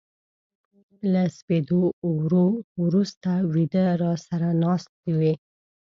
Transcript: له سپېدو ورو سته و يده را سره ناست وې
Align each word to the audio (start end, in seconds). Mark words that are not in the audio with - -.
له 1.11 1.23
سپېدو 1.37 1.81
ورو 2.83 3.01
سته 3.11 3.33
و 3.49 3.53
يده 3.63 3.85
را 4.01 4.13
سره 4.27 4.47
ناست 4.63 4.91
وې 5.17 5.33